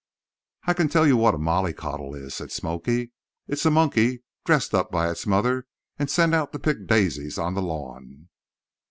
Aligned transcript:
"I 0.65 0.73
can 0.73 0.89
tell 0.89 1.05
you 1.05 1.15
what 1.15 1.35
a 1.35 1.37
mollycoddle 1.37 2.15
is," 2.15 2.33
said 2.33 2.51
"Smoky." 2.51 3.11
"It's 3.47 3.67
a 3.67 3.69
monkey 3.69 4.23
dressed 4.45 4.73
up 4.73 4.89
by 4.89 5.11
its 5.11 5.27
mother 5.27 5.67
and 5.99 6.09
sent 6.09 6.33
out 6.33 6.51
to 6.53 6.57
pick 6.59 6.87
daisies 6.87 7.37
on 7.37 7.53
the 7.53 7.61
lawn." 7.61 8.27